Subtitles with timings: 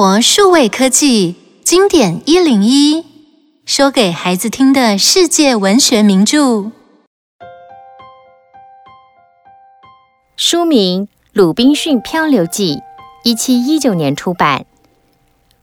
[0.00, 3.04] 活数位科技经典一零一，
[3.66, 6.70] 说给孩子听的世界文学名著。
[10.38, 12.76] 书名《鲁滨逊漂流记》，
[13.24, 14.64] 一七一九年出版。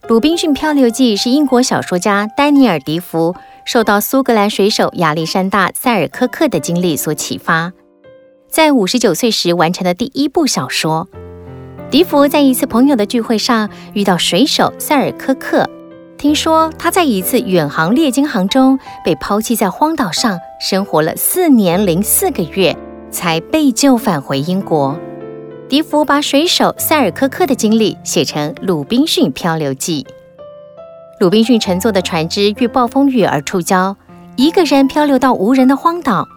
[0.08, 3.34] 《鲁滨逊漂流记》是英国小说家丹尼尔·迪福
[3.64, 7.72] 受到苏格兰水手亚历山大·塞尔科克的经历所启发，
[8.48, 11.08] 在五十九岁时完成的第一部小说。
[11.90, 15.66] 迪福在一次朋友的聚会上遇到水手塞尔科克，
[16.18, 22.76] 听说他在一次远航猎鲸航中被抛弃在荒岛上，生活了四年零四个月，
[23.10, 24.98] 才被救返回英国。
[25.66, 30.06] 迪福把水手塞尔科克的经历写成《鲁滨逊漂流记》。
[31.20, 33.96] 鲁滨逊乘坐的船只遇暴风雨而触礁，
[34.36, 36.28] 一个人漂流到无人的荒岛。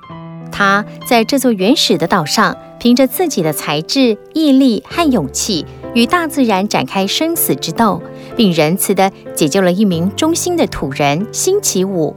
[0.49, 8.01] 他在这座原始的岛上，凭着自己的才智、毅力和勇气，与大自然展开生死之斗，
[8.35, 12.15] 并仁慈地解救了一名忠心的土人辛奇武。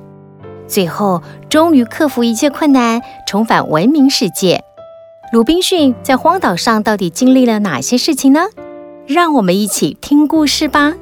[0.67, 4.65] 最后，终于克服一切困难，重返文明世界。
[5.35, 8.47] 鲁滨逊在荒岛上到底经历了哪些事情呢？
[9.07, 10.95] 让我们一起听故事吧。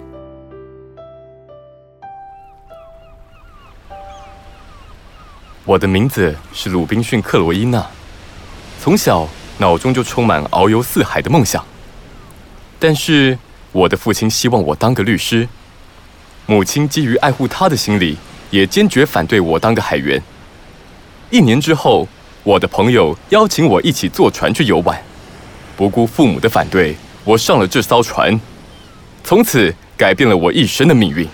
[5.64, 7.86] 我的名字是鲁滨逊·克罗伊纳，
[8.80, 9.28] 从小
[9.62, 11.64] 脑中就充满遨游四海的梦想。
[12.80, 13.38] 但是
[13.70, 15.48] 我的父亲希望我当个律师，
[16.46, 18.18] 母亲基于爱护他的心理，
[18.50, 20.20] 也坚决反对我当个海员。
[21.30, 22.08] 一年之后，
[22.42, 25.00] 我的朋友邀请我一起坐船去游玩，
[25.76, 28.38] 不顾父母的反对，我上了这艘船，
[29.22, 31.26] 从此改变了我一生的命运。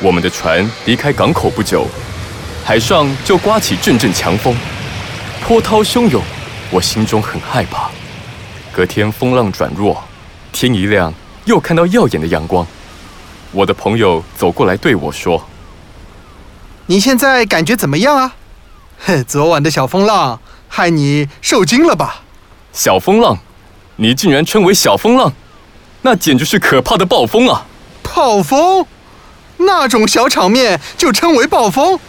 [0.00, 1.86] 我们的船离开港口不久，
[2.64, 4.56] 海上就刮起阵阵强风，
[5.46, 6.22] 波涛汹涌，
[6.72, 7.90] 我心中很害怕。
[8.72, 10.02] 隔天风浪转弱，
[10.50, 11.12] 天一亮
[11.44, 12.66] 又看到耀眼的阳光。
[13.52, 15.46] 我的朋友走过来对我说
[16.86, 18.34] ：“你现在感觉怎么样啊？”
[19.04, 22.22] 哼， 昨晚的小风浪害你受惊了吧？
[22.72, 23.36] 小风浪，
[23.96, 25.30] 你竟然称为小风浪，
[26.00, 27.66] 那简直是可怕的暴风啊！
[28.02, 28.86] 暴风，
[29.58, 32.00] 那种小场面就称为暴风？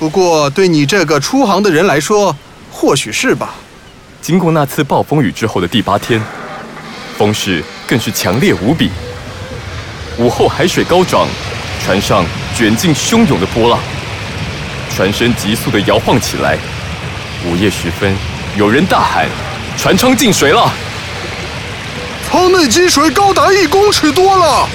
[0.00, 2.34] 不过对你这个出航的人来说，
[2.72, 3.54] 或许是吧。
[4.20, 6.20] 经过那次暴风雨之后的第八天，
[7.16, 8.90] 风势更是强烈无比。
[10.18, 11.26] 午后海水高涨，
[11.84, 12.24] 船上
[12.54, 13.78] 卷进汹涌的波浪。
[14.94, 16.58] 船身急速地摇晃起来。
[17.46, 18.12] 午夜时分，
[18.56, 19.26] 有人大喊
[19.78, 20.70] ：“船舱进水了！”
[22.28, 24.68] 舱内积水高达一公尺多了。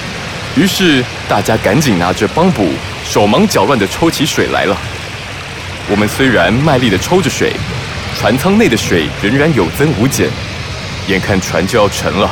[0.56, 2.72] 于是大家赶紧拿着帮补，
[3.06, 4.76] 手忙脚乱地抽起水来了。
[5.90, 7.52] 我们虽然卖力地抽着水，
[8.16, 10.28] 船舱内的水仍然有增无减。
[11.08, 12.30] 眼看船就要沉了，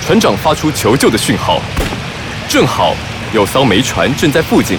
[0.00, 1.60] 船长发出求救的讯号。
[2.48, 2.94] 正好
[3.34, 4.78] 有艘煤船正在附近。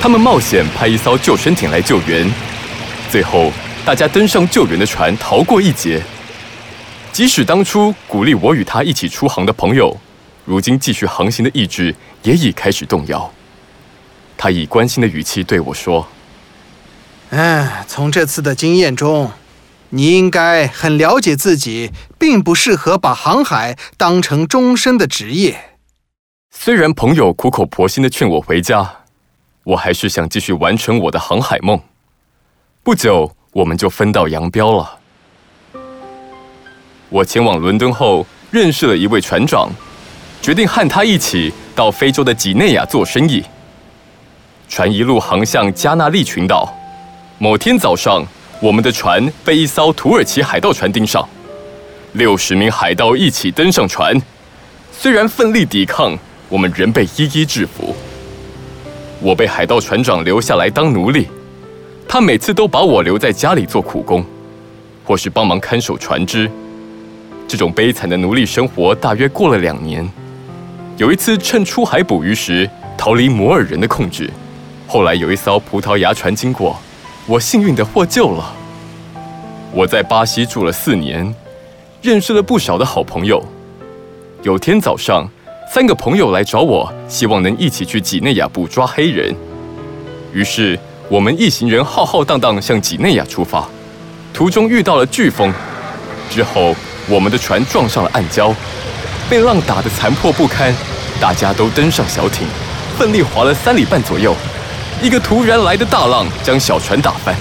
[0.00, 2.32] 他们冒险派一艘救生艇来救援，
[3.10, 3.52] 最后
[3.84, 6.02] 大家登上救援的船，逃过一劫。
[7.12, 9.98] 即使当初鼓励我与他一起出航的朋友，
[10.44, 13.30] 如今继续航行的意志也已开始动摇。
[14.38, 16.06] 他以关心的语气对我说
[17.30, 19.32] ：“嗯，从这次的经验中，
[19.96, 25.78] 你应该很了解自己，并不适合把航海当成终身的职业。”
[26.52, 28.92] 虽然朋友苦口婆心的劝我回家。
[29.66, 31.80] 我还是想继续完成我的航海梦。
[32.84, 34.98] 不久，我们就分道扬镳了。
[37.08, 39.68] 我前往伦敦后，认识了一位船长，
[40.40, 43.44] 决定和他一起到非洲的几内亚做生意。
[44.68, 46.72] 船一路航向加纳利群岛。
[47.38, 48.24] 某天早上，
[48.60, 51.28] 我们的船被一艘土耳其海盗船盯上，
[52.14, 54.20] 六十名海盗一起登上船。
[54.90, 56.16] 虽然奋力抵抗，
[56.48, 57.94] 我们仍被一一制服。
[59.20, 61.28] 我被海盗船长留下来当奴隶，
[62.08, 64.24] 他每次都把我留在家里做苦工，
[65.04, 66.50] 或是帮忙看守船只。
[67.46, 70.08] 这种悲惨的奴隶生活大约过了两年。
[70.96, 74.30] 有一次趁出海捕鱼时逃离摩尔人的控制，
[74.86, 76.80] 后来有一艘葡萄牙船经过，
[77.28, 78.52] 我幸运地获救了。
[79.72, 81.34] 我在巴西住了四年，
[82.00, 83.44] 认识了不少的好朋友。
[84.44, 85.28] 有天早上，
[85.68, 89.34] 三个朋友来找我，希望能一起去几内亚捕抓黑人。
[90.32, 90.78] 于是
[91.08, 93.66] 我们一行人浩浩荡荡向几内亚出发，
[94.32, 95.52] 途中遇到了飓风，
[96.30, 96.76] 之后
[97.08, 98.54] 我们的船撞上了暗礁，
[99.28, 100.72] 被浪打得残破不堪。
[101.20, 102.46] 大家都登上小艇，
[102.96, 104.32] 奋力划了三里半左右，
[105.02, 107.34] 一个突然来的大浪将小船打翻，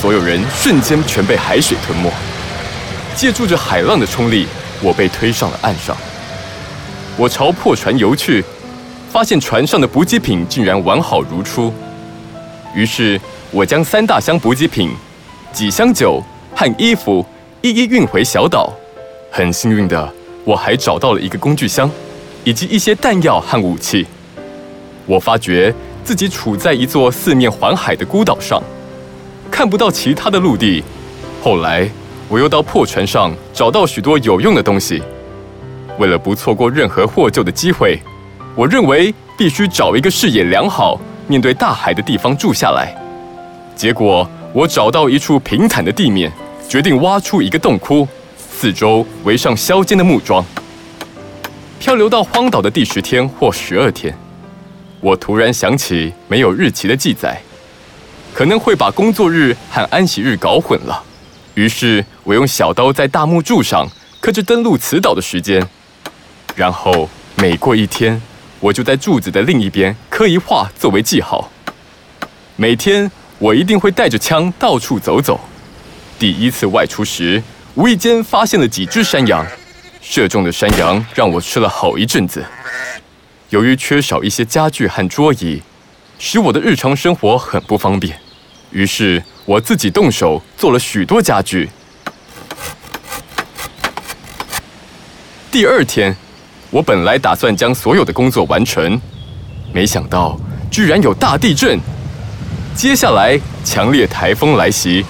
[0.00, 2.10] 所有人瞬间全被海水吞没。
[3.14, 4.46] 借助着海浪的冲力，
[4.82, 5.96] 我被推上了岸上。
[7.16, 8.44] 我朝破船游去，
[9.10, 11.72] 发现船上的补给品竟然完好如初。
[12.74, 13.18] 于是，
[13.52, 14.90] 我将三大箱补给品、
[15.52, 16.20] 几箱酒
[16.56, 17.24] 和衣服
[17.62, 18.72] 一一运回小岛。
[19.30, 20.12] 很幸运的，
[20.44, 21.88] 我还找到了一个工具箱，
[22.42, 24.04] 以及一些弹药和武器。
[25.06, 25.72] 我发觉
[26.06, 28.62] 自己处在一座四面环海的孤岛上，
[29.50, 30.84] 看不到其他的陆地。
[31.42, 31.90] 后来，
[32.28, 35.02] 我又到破船上找到许多有用的东西。
[35.98, 37.98] 为了不错过任何获救的机会，
[38.54, 42.94] 我认为必须找一个视野良好、面对大海的地方住下来。
[43.74, 46.30] 结果，我找到一处平坦的地面，
[46.68, 48.06] 决定挖出一个洞窟，
[48.38, 50.44] 四周围上削尖的木桩。
[51.80, 54.16] 漂流到荒岛的第十天或十二天，
[55.06, 57.40] 我突然想起没有日期的记载，
[58.34, 61.00] 可能会把工作日和安息日搞混了。
[61.54, 63.88] 于是我用小刀在大木柱上
[64.18, 65.64] 刻着登陆此岛的时间。
[66.56, 68.20] 然后每过一天，
[68.58, 71.52] 我就在柱子的另一边刻一画作为记号。
[72.56, 75.38] 每天我一定会带着枪到处走走。
[76.18, 77.40] 第一次外出时，
[77.76, 79.46] 无意间发现了几只山羊，
[80.02, 82.44] 射中的山羊让我吃了好一阵子。
[83.50, 85.62] 由于缺少一些家具和桌椅，
[86.18, 88.18] 使我的日常生活很不方便。
[88.70, 91.68] 于是我自己动手做了许多家具。
[95.50, 96.16] 第二天。
[96.68, 99.00] 我本来打算将所有的工作完成，
[99.72, 100.38] 没想到
[100.68, 101.78] 居然有大地震。
[102.74, 105.06] 接下来强烈台风来袭，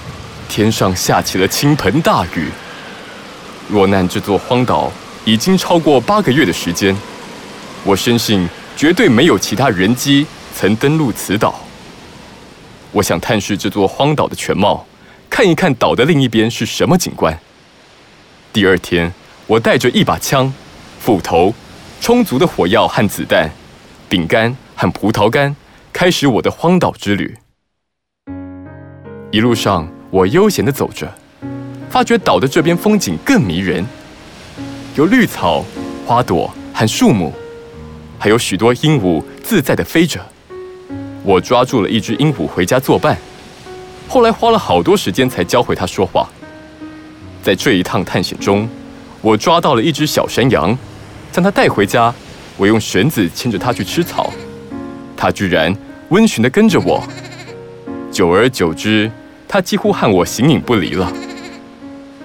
[0.47, 2.49] 天上下起了倾盆大雨。
[3.71, 4.91] 落难这座荒岛
[5.25, 6.95] 已经超过八个月的时间，
[7.83, 11.59] 我深信绝对没有其他人机曾登陆此岛。
[12.91, 14.85] 我想探视这座荒岛的全貌，
[15.29, 17.37] 看一看岛的另一边是什么景观。
[18.51, 19.13] 第二天，
[19.45, 20.53] 我带着一把枪。
[20.99, 21.53] 斧头、
[22.01, 23.49] 充足的火药和子弹、
[24.09, 25.55] 饼干和葡萄干，
[25.93, 27.37] 开始我的荒岛之旅。
[29.31, 31.09] 一路上，我悠闲地走着，
[31.89, 33.85] 发觉岛的这边风景更迷人，
[34.95, 35.63] 有绿草、
[36.05, 37.33] 花朵和树木，
[38.19, 40.19] 还有许多鹦鹉自在地飞着。
[41.23, 43.17] 我抓住了一只鹦鹉回家作伴，
[44.07, 46.27] 后来花了好多时间才教会它说话。
[47.43, 48.67] 在这一趟探险中，
[49.21, 50.77] 我抓到了一只小山羊。
[51.29, 52.11] 将它带回家，
[52.55, 54.33] 我用绳子牵着它去吃草，
[55.15, 55.75] 它居然
[56.09, 57.03] 温驯地跟着我。
[58.11, 59.11] 久而久之，
[59.47, 61.11] 它几乎和我形影不离了。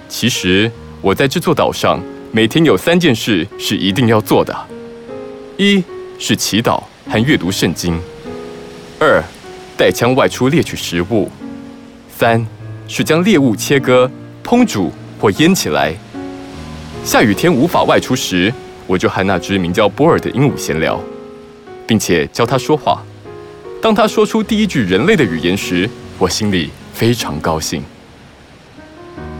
[0.08, 0.70] 其实
[1.02, 2.00] 我在这座岛上
[2.30, 4.56] 每天有三件事是一定要做的：
[5.58, 5.82] 一
[6.18, 7.94] 是祈祷和阅读圣经；
[8.98, 9.22] 二
[9.76, 11.28] 带枪外出猎取食物；
[12.16, 12.44] 三
[12.88, 14.10] 是将猎物切割、
[14.42, 14.90] 烹煮
[15.20, 15.94] 或腌起来。
[17.04, 18.52] 下雨天无法外出时，
[18.86, 20.98] 我就和那只名叫波尔的鹦鹉闲聊，
[21.86, 23.02] 并且教它说话。
[23.82, 25.88] 当它说出第一句人类的语言时，
[26.18, 27.82] 我心里非常高兴。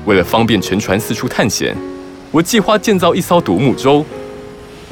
[0.04, 1.76] 为了方便乘船四处探险，
[2.30, 4.04] 我计划建造一艘独木舟。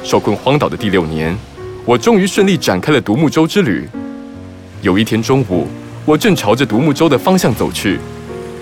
[0.03, 1.37] 受困荒岛的第六年，
[1.85, 3.87] 我终于顺利展开了独木舟之旅。
[4.81, 5.67] 有一天中午，
[6.05, 7.99] 我正朝着独木舟的方向走去，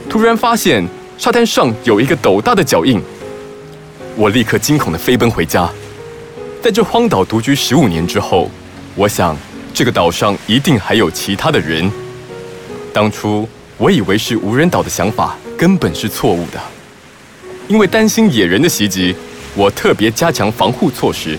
[0.10, 0.86] 突然发现
[1.18, 3.02] 沙滩上有一个斗大的脚印。
[4.18, 5.70] 我立刻惊恐地飞奔回家。
[6.62, 8.52] 在这荒岛独居十五年之后，
[8.96, 9.36] 我想
[9.74, 11.90] 这个岛上一定还有其他的人。
[12.92, 13.48] 当初
[13.78, 16.60] 我以为是无人岛的想法根本是错误的，
[17.70, 19.16] 因为担心野人的袭击，
[19.56, 21.38] 我特别加强防护措施。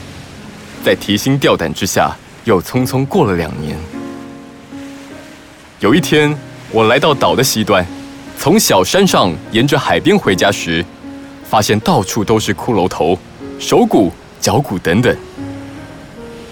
[0.82, 3.76] 在提心吊胆之下，又匆匆过了两年。
[5.78, 6.34] 有一天，
[6.70, 7.86] 我来到岛的西端，
[8.38, 10.84] 从小山上沿着海边回家时，
[11.48, 13.18] 发现到处都是骷髅头、
[13.58, 15.14] 手骨、脚骨等等，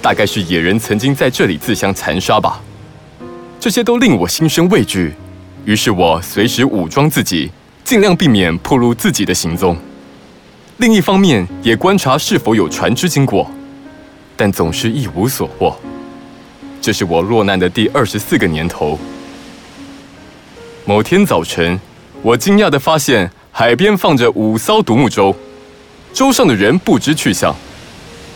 [0.02, 2.60] 大概是野人曾经在这里自相残杀吧。
[3.58, 5.14] 这些都令我心生畏惧，
[5.64, 7.50] 于是我随时武装自己，
[7.82, 9.76] 尽量避免暴露自己的行踪。
[10.78, 13.50] 另一方面，也观察是否有船只经过，
[14.36, 15.76] 但总是一无所获。
[16.80, 18.96] 这是我落难的第二十四个年头。
[20.84, 21.80] 某天早晨，
[22.22, 23.30] 我惊讶地发现。
[23.50, 25.34] 海边放着五艘独木舟，
[26.12, 27.52] 舟上的人不知去向。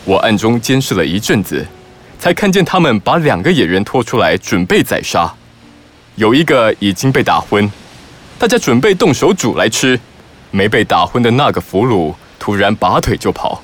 [0.04, 1.64] 我暗中监视了一阵子，
[2.18, 5.32] 才看见他们把两个野人拖出来，准备宰杀。
[6.16, 7.70] 有一个已经被打昏，
[8.36, 10.00] 大家准备动手煮来吃。
[10.50, 13.62] 没被打昏的那个俘虏突然拔腿就跑，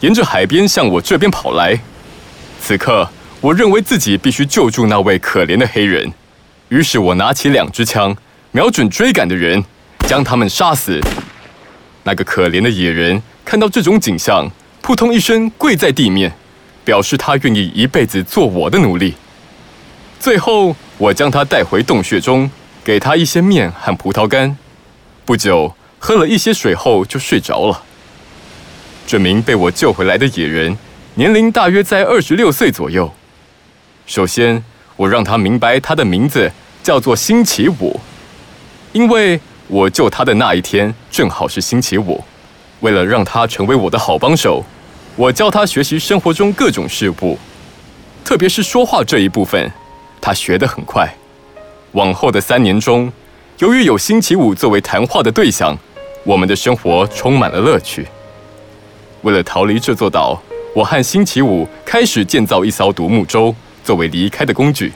[0.00, 1.80] 沿着海边向我这边跑来。
[2.60, 3.08] 此刻，
[3.40, 6.12] 我认为自己必须救助那位可怜的黑人，
[6.68, 8.14] 于是我拿起两支枪，
[8.52, 9.64] 瞄准追赶的人。
[10.06, 11.00] 将他们杀死。
[12.02, 14.50] 那个可怜的野人看到这种景象，
[14.82, 16.30] 扑通一声跪在地面。
[16.84, 19.14] 表示他愿意一辈子做我的奴隶。
[20.18, 22.50] 最后，我将他带回洞穴中，
[22.84, 24.58] 给他一些面和葡萄干。
[25.24, 27.82] 不久，喝了一些水后就睡着了。
[29.10, 30.78] 这名被我救回来的野人，
[31.14, 33.12] 年龄大约在二十六岁左右。
[34.06, 34.62] 首先，
[34.94, 36.48] 我让他明白他的名字
[36.80, 37.98] 叫做星期五，
[38.92, 42.22] 因为我救他的那一天正好是星期五。
[42.82, 44.64] 为了让他成为我的好帮手，
[45.16, 47.36] 我教他学习生活中各种事物，
[48.24, 49.68] 特别是说话这一部分。
[50.20, 51.12] 他学得很快。
[51.94, 53.12] 往后的三年中，
[53.58, 55.76] 由于有星期五作为谈话的对象，
[56.22, 58.06] 我们的生活充满了乐趣。
[59.22, 60.40] 为了逃离这座岛，
[60.74, 64.92] 我和星期五开始建造一艘独木舟，作为离开的工具。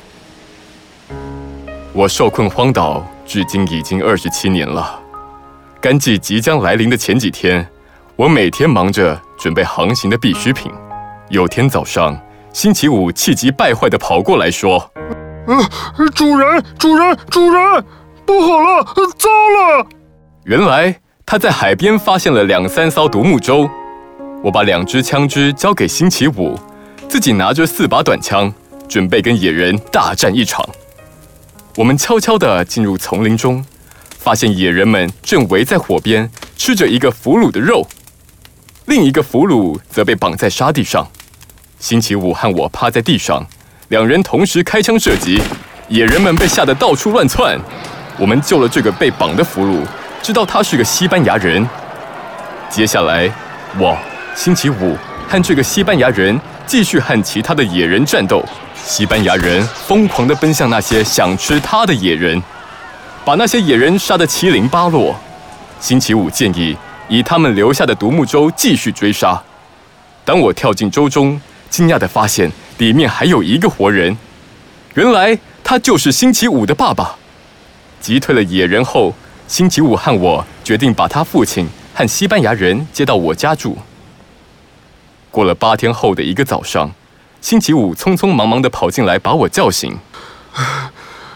[1.93, 5.01] 我受困荒岛至今已经二十七年了。
[5.81, 7.67] 干季即将来临的前几天，
[8.17, 10.73] 我每天忙着准备航行的必需品。
[11.29, 12.19] 有天早上，
[12.53, 14.91] 星期五气急败坏地跑过来说。
[15.47, 17.85] 呃，主人，主人，主人，
[18.25, 18.83] 不好了，
[19.19, 19.87] 糟了！
[20.45, 23.69] 原来他在海边发现了两三艘独木舟。
[24.45, 26.55] 我把两支枪支交给星期五，
[27.09, 28.53] 自己拿着四把短枪，
[28.87, 30.63] 准备跟野人大战一场。
[31.77, 33.65] 我们悄悄地进入丛林中，
[34.19, 37.89] 发现野人们正围在火边吃着一个俘虏的肉，
[38.85, 41.09] 另一个俘虏则被绑在沙地上。
[41.79, 43.43] 星期五和我趴在地上。
[43.89, 45.41] 两人同时开枪射击，
[45.89, 47.59] 野人们被吓得到处乱窜。
[48.19, 49.81] 我们救了这个被绑的俘虏，
[50.23, 51.67] 知道他是个西班牙人。
[52.69, 53.31] 接下来，
[53.79, 53.97] 我
[54.35, 54.97] 星期五
[55.29, 58.45] 和这个西班牙人继续和其他的野人战斗。
[58.85, 62.43] 西班牙人疯狂地奔向那些想吃他的野人，
[63.25, 65.19] 把那些野人杀得七零八落。
[65.81, 66.77] 星期五建议
[67.09, 69.41] 以他们留下的独木舟继续追杀。
[70.25, 72.51] 当我跳进舟中，惊讶地发现。
[72.79, 74.19] 里面还有一个活人，
[74.95, 77.15] 原来他就是星期五的爸爸。
[78.01, 79.15] 击退了野人后，
[79.47, 83.79] 星期五和我决定把他父亲和西班牙人接到我家住。
[85.35, 86.93] 过了八天后的一个早上，
[87.41, 89.99] 星期五匆匆忙忙地跑进来，把我叫醒。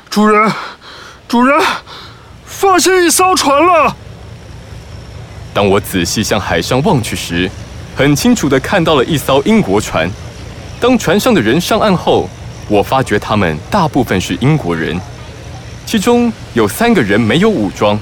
[0.09, 0.49] 主人，
[1.27, 1.61] 主人，
[2.47, 3.97] 发现一艘船了。
[5.53, 7.51] 当我仔细向海上望去时，
[7.97, 10.09] 很清楚地看到了一艘英国船。
[10.79, 12.31] 当船上的人上岸后，
[12.69, 14.97] 我发觉他们大部分是英国人，
[15.85, 17.99] 其中有三个人没有武装。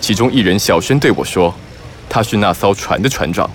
[0.00, 1.52] 其中一人小声对我说
[2.08, 3.50] ：“他是那艘船的船长。”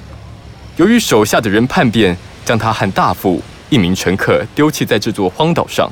[0.81, 5.87] 由于手下的人叛变，将他和大副一名乘客丢弃在这座荒岛上。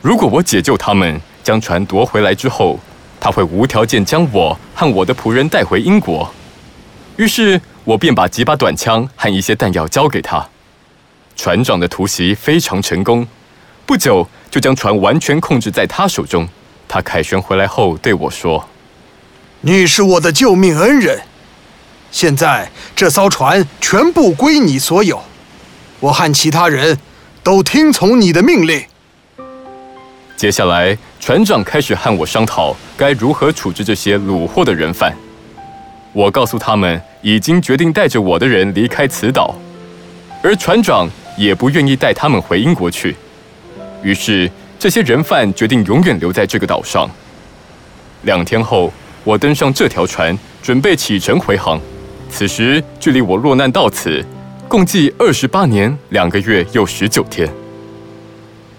[0.00, 2.80] 如果我解救他们，将船夺回来之后，
[3.20, 6.32] 他会无条件将我和我的仆人带回英国。
[7.18, 10.42] 于是我便把几把短枪和一些弹药交给他。
[11.36, 13.28] 船长的突袭非常成功，
[13.84, 16.48] 不久就将船完全控制在他手中。
[16.88, 18.66] 他凯旋回来后对我说
[19.60, 21.20] ：“你是我的救命恩人，
[22.14, 25.20] 现在这艘船全部归你所有，
[25.98, 26.96] 我和其他人
[27.42, 28.84] 都听从你的命令。”
[30.38, 35.12] 接下来，船长开始和我商讨该如何处置这些虏获的人犯。
[36.12, 39.52] 我告诉他们，已经决定带着我的人离开此岛，
[40.40, 41.10] 而船长。
[41.36, 43.16] 也不愿意带他们回英国去，
[44.04, 47.10] 于是这些人犯决定永远留在这个岛上。
[48.22, 48.92] 两天后，
[49.24, 51.80] 我登上这条船，准备启程回航。
[52.30, 54.24] 此时，距离我落难到此，
[54.68, 57.48] 共计二十八年两个月又十九天。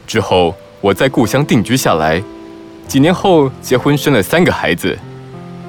[0.06, 2.22] 之后，我在故乡定居下来，
[2.88, 4.98] 几年后结婚，生了三个孩子，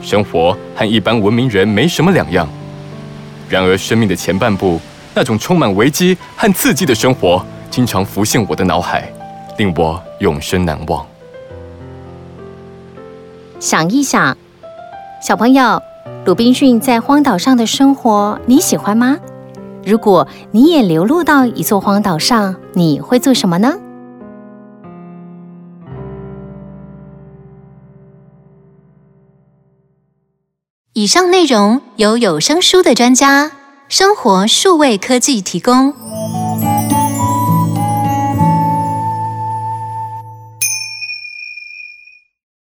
[0.03, 2.49] 生活和一般文明人没什么两样。
[3.49, 4.81] 然而，生命的前半部。
[5.19, 9.11] 那种充满危机和刺激的生活，经常浮现我的脑海，
[9.57, 11.07] 令我永生难忘。
[13.59, 14.37] 想一想，
[15.27, 15.81] 小朋友，
[16.27, 19.17] 鲁滨逊在荒岛上的生活，你喜欢吗？
[19.85, 23.79] 如果你也流落到一座荒岛上，你会做什么呢？
[30.95, 33.53] 以上内容由有声书的专家。
[33.89, 35.95] 生活数位科技提供。